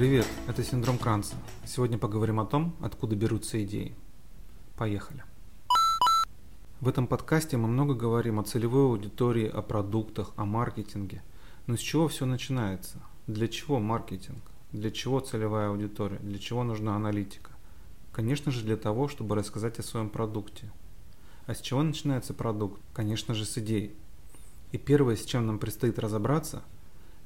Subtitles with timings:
[0.00, 1.36] Привет, это Синдром Кранца.
[1.66, 3.94] Сегодня поговорим о том, откуда берутся идеи.
[4.78, 5.22] Поехали.
[6.80, 11.22] В этом подкасте мы много говорим о целевой аудитории, о продуктах, о маркетинге.
[11.66, 12.96] Но с чего все начинается?
[13.26, 14.40] Для чего маркетинг?
[14.72, 16.18] Для чего целевая аудитория?
[16.20, 17.50] Для чего нужна аналитика?
[18.10, 20.72] Конечно же для того, чтобы рассказать о своем продукте.
[21.44, 22.80] А с чего начинается продукт?
[22.94, 23.94] Конечно же с идей.
[24.72, 26.62] И первое, с чем нам предстоит разобраться,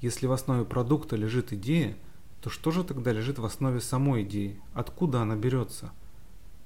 [0.00, 1.98] если в основе продукта лежит идея,
[2.42, 4.60] то что же тогда лежит в основе самой идеи?
[4.74, 5.92] Откуда она берется?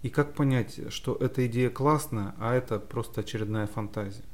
[0.03, 4.25] И как понять, что эта идея классная, а это просто очередная фантазия?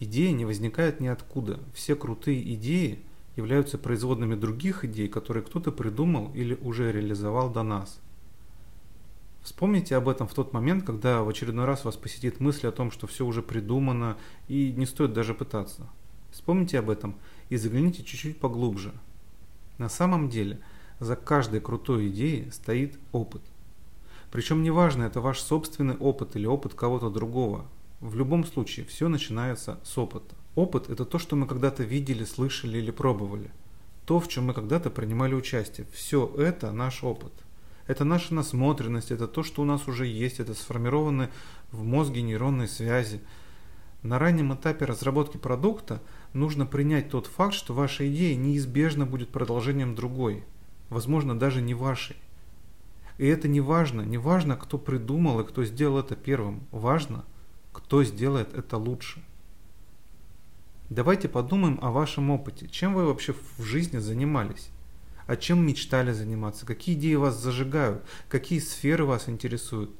[0.00, 1.60] Идея не возникает ниоткуда.
[1.74, 3.00] Все крутые идеи
[3.36, 8.00] являются производными других идей, которые кто-то придумал или уже реализовал до нас.
[9.42, 12.90] Вспомните об этом в тот момент, когда в очередной раз вас посетит мысль о том,
[12.90, 15.86] что все уже придумано и не стоит даже пытаться.
[16.30, 17.14] Вспомните об этом
[17.50, 18.94] и загляните чуть-чуть поглубже.
[19.78, 20.60] На самом деле,
[21.00, 23.42] за каждой крутой идеей стоит опыт.
[24.30, 27.64] Причем неважно, это ваш собственный опыт или опыт кого-то другого.
[28.00, 30.34] В любом случае, все начинается с опыта.
[30.54, 33.50] Опыт– это то, что мы когда-то видели, слышали или пробовали.
[34.04, 35.86] То, в чем мы когда-то принимали участие.
[35.92, 37.32] Все это наш опыт.
[37.86, 41.30] Это наша насмотренность, это то, что у нас уже есть, это сформированы
[41.72, 43.20] в мозге нейронные связи.
[44.02, 49.94] На раннем этапе разработки продукта нужно принять тот факт, что ваша идея неизбежно будет продолжением
[49.94, 50.44] другой,
[50.90, 52.16] возможно, даже не вашей.
[53.18, 57.24] И это не важно, не важно, кто придумал и кто сделал это первым, важно,
[57.72, 59.22] кто сделает это лучше.
[60.88, 62.66] Давайте подумаем о вашем опыте.
[62.68, 64.70] Чем вы вообще в жизни занимались?
[65.26, 66.64] О чем мечтали заниматься?
[66.64, 68.02] Какие идеи вас зажигают?
[68.30, 69.90] Какие сферы вас интересуют?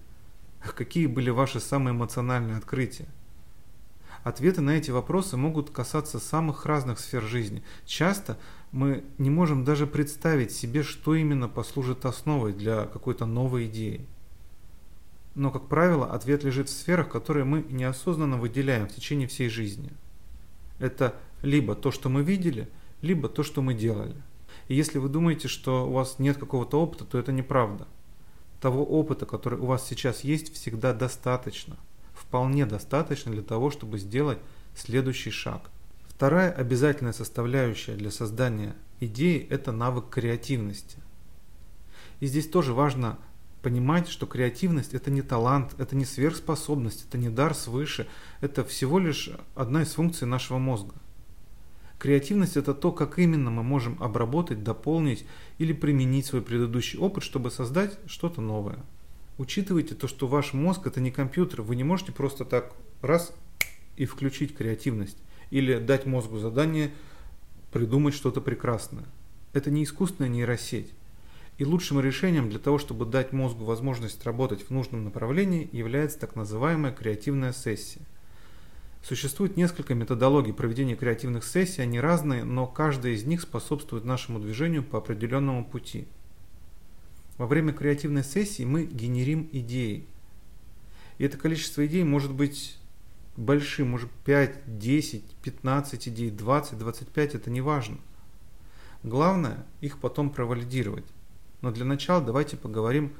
[0.60, 3.06] Какие были ваши самые эмоциональные открытия?
[4.24, 7.62] Ответы на эти вопросы могут касаться самых разных сфер жизни.
[7.86, 8.38] Часто
[8.72, 14.06] мы не можем даже представить себе, что именно послужит основой для какой-то новой идеи.
[15.34, 19.90] Но, как правило, ответ лежит в сферах, которые мы неосознанно выделяем в течение всей жизни.
[20.80, 22.68] Это либо то, что мы видели,
[23.02, 24.16] либо то, что мы делали.
[24.66, 27.86] И если вы думаете, что у вас нет какого-то опыта, то это неправда.
[28.60, 31.76] Того опыта, который у вас сейчас есть, всегда достаточно.
[32.28, 34.38] Вполне достаточно для того, чтобы сделать
[34.76, 35.70] следующий шаг.
[36.08, 40.98] Вторая обязательная составляющая для создания идеи– это навык креативности.
[42.20, 43.18] И здесь тоже важно
[43.62, 48.06] понимать, что креативность– это не талант, это не сверхспособность, это не дар свыше,
[48.42, 50.96] это всего лишь одна из функций нашего мозга.
[51.98, 55.24] Креативность– это то, как именно мы можем обработать, дополнить
[55.56, 58.80] или применить свой предыдущий опыт, чтобы создать что-то новое.
[59.38, 63.32] Учитывайте то, что ваш мозг– это не компьютер, вы не можете просто так раз
[63.96, 65.16] и включить креативность
[65.50, 66.90] или дать мозгу задание
[67.72, 69.04] придумать что-то прекрасное.
[69.52, 70.92] Это не искусственная нейросеть.
[71.56, 76.36] И лучшим решением для того, чтобы дать мозгу возможность работать в нужном направлении, является так
[76.36, 78.00] называемая креативная сессия.
[79.02, 84.82] Существует несколько методологий проведения креативных сессий, они разные, но каждая из них способствует нашему движению
[84.82, 86.06] по определенному пути.
[87.38, 90.04] Во время креативной сессии мы генерим идеи.
[91.18, 92.76] И это количество идей может быть
[93.36, 97.98] большим, может 5, 10, 15 идей, 20, 25, это не важно.
[99.04, 101.06] Главное их потом провалидировать.
[101.60, 103.14] Но для начала давайте поговорим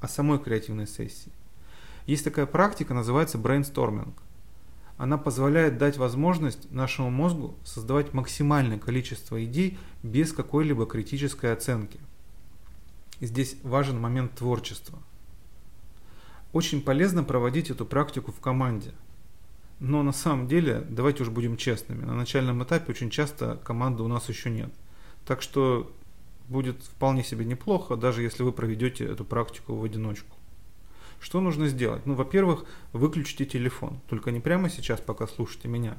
[0.00, 1.32] о самой креативной сессии.
[2.06, 4.22] Есть такая практика, называется брейнсторминг.
[4.98, 12.00] Она позволяет дать возможность нашему мозгу создавать максимальное количество идей без какой-либо критической оценки.
[13.20, 14.98] И здесь важен момент творчества.
[16.52, 18.92] Очень полезно проводить эту практику в команде.
[19.78, 24.08] Но на самом деле, давайте уж будем честными, на начальном этапе очень часто команды у
[24.08, 24.70] нас еще нет.
[25.24, 25.90] Так что
[26.48, 30.36] будет вполне себе неплохо, даже если вы проведете эту практику в одиночку.
[31.20, 32.06] Что нужно сделать?
[32.06, 34.00] Ну, во-первых, выключите телефон.
[34.08, 35.96] Только не прямо сейчас, пока слушаете меня,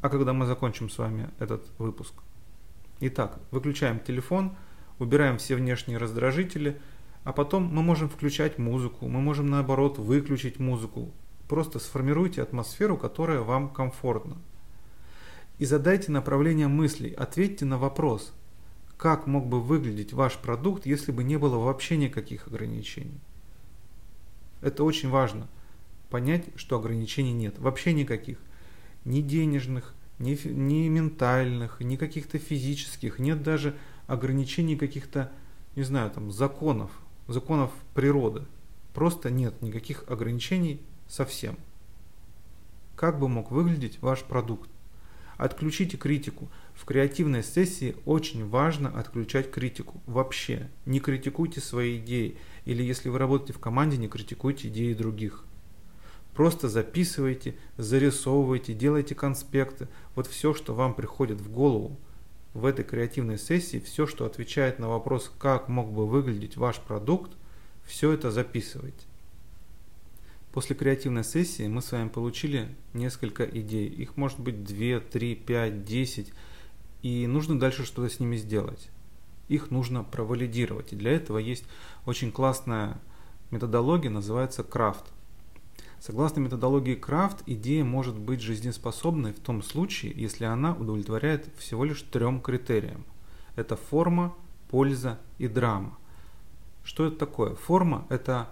[0.00, 2.14] а когда мы закончим с вами этот выпуск.
[3.00, 4.56] Итак, выключаем телефон,
[4.98, 6.80] убираем все внешние раздражители,
[7.24, 11.12] а потом мы можем включать музыку, мы можем наоборот выключить музыку.
[11.48, 14.36] Просто сформируйте атмосферу, которая вам комфортна.
[15.58, 18.32] И задайте направление мыслей, ответьте на вопрос–
[18.96, 23.20] как мог бы выглядеть ваш продукт, если бы не было вообще никаких ограничений.
[24.60, 25.48] Это очень важно.
[26.10, 27.58] Понять, что ограничений нет.
[27.58, 28.38] Вообще никаких.
[29.04, 33.18] Ни денежных, ни, ни ментальных, ни каких-то физических.
[33.18, 33.76] Нет даже
[34.06, 35.32] ограничений каких-то,
[35.76, 36.90] не знаю, там, законов,
[37.28, 38.42] законов природы.
[38.92, 41.56] Просто нет никаких ограничений совсем.
[42.96, 44.70] Как бы мог выглядеть ваш продукт?
[45.36, 46.48] Отключите критику.
[46.74, 50.00] В креативной сессии очень важно отключать критику.
[50.06, 52.36] Вообще, не критикуйте свои идеи.
[52.64, 55.44] Или если вы работаете в команде, не критикуйте идеи других.
[56.34, 59.88] Просто записывайте, зарисовывайте, делайте конспекты.
[60.14, 61.96] Вот все, что вам приходит в голову
[62.54, 67.32] в этой креативной сессии, все, что отвечает на вопрос, как мог бы выглядеть ваш продукт,
[67.84, 69.06] все это записывайте.
[70.52, 73.88] После креативной сессии мы с вами получили несколько идей.
[73.88, 76.32] Их может быть 2, 3, 5, 10.
[77.02, 78.88] И нужно дальше что-то с ними сделать.
[79.48, 80.92] Их нужно провалидировать.
[80.92, 81.64] И для этого есть
[82.06, 83.00] очень классная
[83.50, 85.04] методология, называется крафт.
[86.00, 92.02] Согласно методологии Крафт, идея может быть жизнеспособной в том случае, если она удовлетворяет всего лишь
[92.02, 93.04] трем критериям.
[93.56, 94.34] Это форма,
[94.68, 95.96] польза и драма.
[96.84, 97.54] Что это такое?
[97.54, 98.48] Форма– это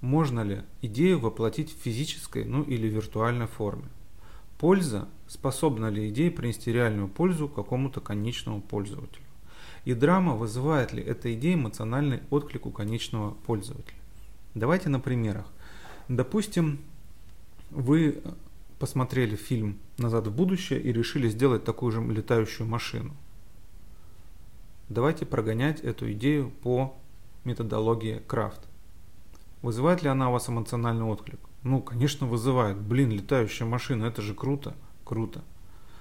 [0.00, 3.88] можно ли идею воплотить в физической, ну или виртуальной форме.
[4.58, 9.24] Польза– способна ли идея принести реальную пользу какому-то конечному пользователю.
[9.84, 13.96] И драма– вызывает ли эта идея эмоциональный отклик у конечного пользователя.
[14.54, 15.46] Давайте на примерах.
[16.08, 16.80] Допустим,
[17.70, 18.22] вы
[18.78, 23.14] посмотрели фильм «Назад в будущее» и решили сделать такую же летающую машину.
[24.88, 26.94] Давайте прогонять эту идею по
[27.44, 28.60] методологии Крафт.
[29.62, 31.40] Вызывает ли она у вас эмоциональный отклик?
[31.62, 32.76] Ну, конечно, вызывает.
[32.76, 34.74] Блин, летающая машина, это же круто.
[35.04, 35.42] Круто.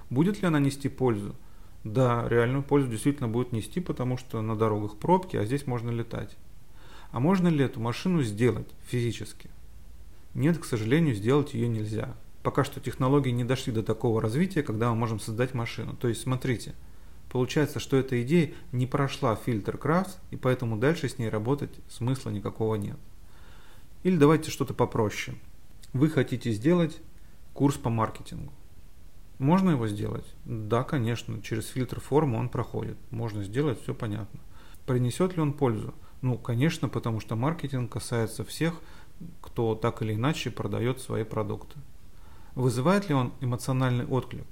[0.09, 1.35] Будет ли она нести пользу?
[1.83, 6.35] Да, реальную пользу действительно будет нести, потому что на дорогах пробки, а здесь можно летать.
[7.11, 9.49] А можно ли эту машину сделать физически?
[10.33, 12.15] Нет, к сожалению, сделать ее нельзя.
[12.43, 15.95] Пока что технологии не дошли до такого развития, когда мы можем создать машину.
[15.95, 16.73] То есть, смотрите,
[17.29, 22.29] получается, что эта идея не прошла фильтр Крафт, и поэтому дальше с ней работать смысла
[22.29, 22.97] никакого нет.
[24.03, 25.37] Или давайте что-то попроще.
[25.93, 26.97] Вы хотите сделать
[27.53, 28.53] курс по маркетингу.
[29.37, 30.25] Можно его сделать?
[30.45, 32.97] Да, конечно, через фильтр формы он проходит.
[33.09, 34.39] Можно сделать, все понятно.
[34.85, 35.93] Принесет ли он пользу?
[36.21, 38.75] Ну, конечно, потому что маркетинг касается всех,
[39.41, 41.77] кто так или иначе продает свои продукты.
[42.55, 44.45] Вызывает ли он эмоциональный отклик?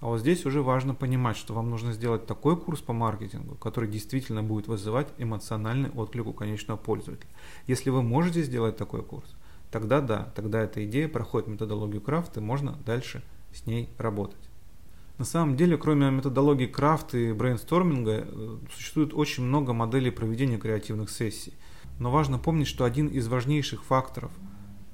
[0.00, 3.88] А вот здесь уже важно понимать, что вам нужно сделать такой курс по маркетингу, который
[3.88, 7.28] действительно будет вызывать эмоциональный отклик у конечного пользователя.
[7.68, 9.28] Если вы можете сделать такой курс,
[9.70, 13.22] тогда да, тогда эта идея проходит методологию крафт и можно дальше
[13.54, 14.40] с ней работать.
[15.18, 21.10] На самом деле, кроме методологии крафт и брейнсторминга, э, существует очень много моделей проведения креативных
[21.10, 21.52] сессий–
[21.98, 24.32] но важно помнить, что один из важнейших факторов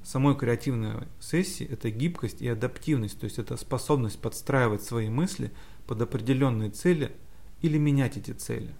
[0.03, 5.51] самой креативной сессии– это гибкость и адаптивность, то есть это способность подстраивать свои мысли
[5.87, 7.15] под определенные цели
[7.61, 8.73] или менять эти цели.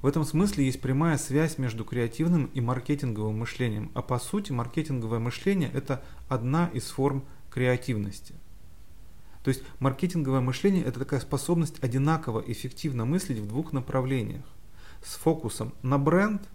[0.00, 5.20] В этом смысле есть прямая связь между креативным и маркетинговым мышлением, а по сути маркетинговое
[5.20, 8.34] мышление– это одна из форм креативности.
[9.44, 14.44] То есть маркетинговое мышление– это такая способность одинаково эффективно мыслить в двух направлениях.
[15.04, 16.42] С фокусом на бренд–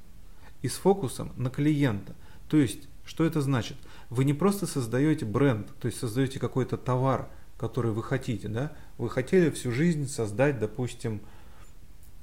[0.62, 2.16] и с фокусом на клиента.
[2.50, 3.78] То есть, что это значит?
[4.10, 8.74] Вы не просто создаете бренд, то есть создаете какой-то товар, который вы хотите, да?
[8.98, 11.22] Вы хотели всю жизнь создать, допустим,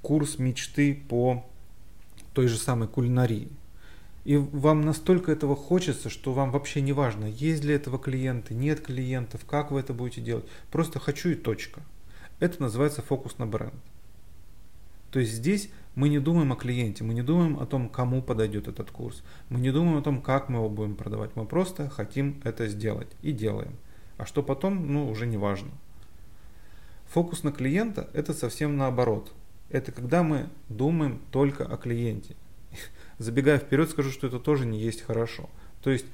[0.02, 1.44] курс мечты по
[2.32, 3.48] той же самой кулинарии.
[4.24, 8.80] И вам настолько этого хочется, что вам вообще не важно, есть ли этого клиенты, нет
[8.80, 10.46] клиентов, как вы это будете делать.
[10.70, 11.82] Просто хочу и точка.
[12.40, 13.74] Это называется фокус на бренд.
[15.14, 18.66] То есть здесь мы не думаем о клиенте, мы не думаем о том, кому подойдет
[18.66, 22.40] этот курс, мы не думаем о том, как мы его будем продавать, мы просто хотим
[22.42, 23.76] это сделать и делаем.
[24.16, 25.70] А что потом, ну, уже не важно.
[27.10, 29.32] Фокус на клиента– это совсем наоборот.
[29.70, 32.34] Это когда мы думаем только о клиенте.
[33.18, 35.48] Забегая вперед, скажу, что это тоже не есть хорошо.
[35.80, 36.06] То есть,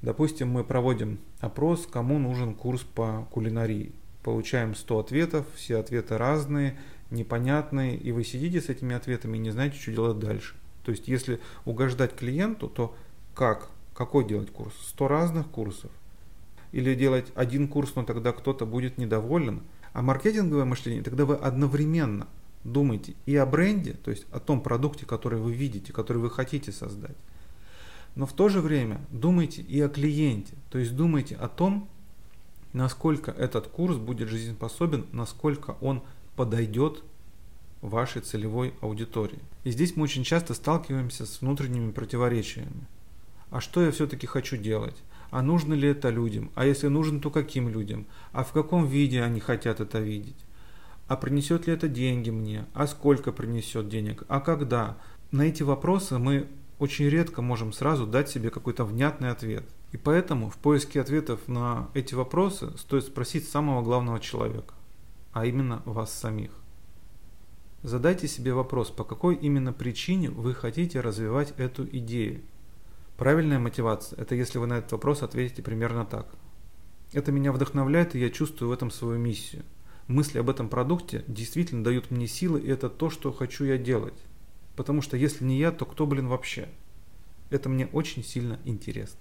[0.00, 3.92] допустим, мы проводим опрос, кому нужен курс по кулинарии.
[4.22, 6.78] Получаем 100 ответов, все ответы разные–
[7.12, 10.54] непонятные, и вы сидите с этими ответами и не знаете, что делать дальше.
[10.84, 12.94] То есть, если угождать клиенту, то
[13.34, 13.70] как?
[13.94, 14.74] Какой делать курс?
[14.82, 15.90] Сто разных курсов?
[16.72, 19.62] Или делать один курс, но тогда кто-то будет недоволен?
[19.92, 22.26] А маркетинговое мышление, тогда вы одновременно
[22.64, 26.72] думаете и о бренде, то есть о том продукте, который вы видите, который вы хотите
[26.72, 27.16] создать.
[28.14, 31.88] Но в то же время думайте и о клиенте, то есть думайте о том,
[32.72, 36.02] насколько этот курс будет жизнеспособен, насколько он
[36.36, 37.02] подойдет
[37.80, 39.40] вашей целевой аудитории.
[39.64, 42.86] И здесь мы очень часто сталкиваемся с внутренними противоречиями.
[43.50, 44.96] А что я все-таки хочу делать?
[45.30, 46.50] А нужно ли это людям?
[46.54, 48.06] А если нужен, то каким людям?
[48.32, 50.36] А в каком виде они хотят это видеть?
[51.08, 52.66] А принесет ли это деньги мне?
[52.74, 54.24] А сколько принесет денег?
[54.28, 54.96] А когда?
[55.30, 56.46] На эти вопросы мы
[56.78, 59.64] очень редко можем сразу дать себе какой-то внятный ответ.
[59.92, 64.74] И поэтому в поиске ответов на эти вопросы стоит спросить самого главного человека.
[65.32, 66.50] А именно вас самих.
[67.82, 72.42] Задайте себе вопрос, по какой именно причине вы хотите развивать эту идею.
[73.16, 76.28] Правильная мотивация– это если вы на этот вопрос ответите примерно так.
[77.12, 79.64] Это меня вдохновляет, и я чувствую в этом свою миссию.
[80.06, 84.20] Мысли об этом продукте действительно дают мне силы, и это то, что хочу я делать.
[84.76, 86.68] Потому что если не я, то кто, блин, вообще?
[87.50, 89.20] Это мне очень сильно интересно.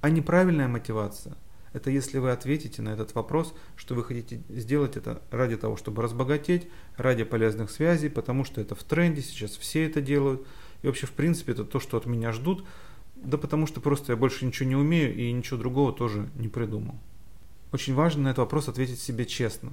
[0.00, 1.36] А неправильная мотивация–
[1.72, 6.02] это если вы ответите на этот вопрос, что вы хотите сделать это ради того, чтобы
[6.02, 10.44] разбогатеть, ради полезных связей, потому что это в тренде, сейчас все это делают.
[10.82, 12.64] И вообще, в принципе, это то, что от меня ждут,
[13.14, 16.96] да потому что просто я больше ничего не умею и ничего другого тоже не придумал.
[17.72, 19.72] Очень важно на этот вопрос ответить себе честно.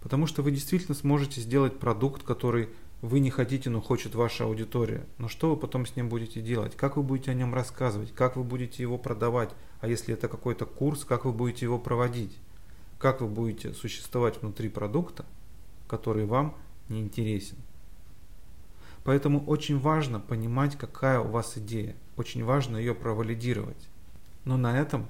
[0.00, 2.70] Потому что вы действительно сможете сделать продукт, который
[3.02, 5.06] вы не хотите, но хочет ваша аудитория.
[5.16, 6.76] Но что вы потом с ним будете делать?
[6.76, 8.12] Как вы будете о нем рассказывать?
[8.14, 9.50] Как вы будете его продавать?
[9.80, 12.36] А если это какой-то курс, как вы будете его проводить?
[12.98, 15.24] Как вы будете существовать внутри продукта,
[15.88, 16.54] который вам
[16.90, 17.56] не интересен?
[19.02, 21.96] Поэтому очень важно понимать, какая у вас идея.
[22.18, 23.88] Очень важно ее провалидировать.
[24.44, 25.08] Но на этом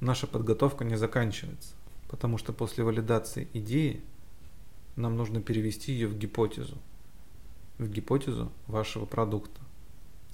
[0.00, 1.74] наша подготовка не заканчивается.
[2.08, 4.00] Потому что после валидации идеи
[4.96, 6.78] нам нужно перевести ее в гипотезу
[7.82, 9.60] в гипотезу вашего продукта.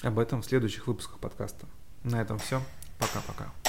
[0.03, 1.67] Об этом в следующих выпусках подкаста.
[2.05, 2.63] На этом все.
[2.99, 3.68] Пока-пока.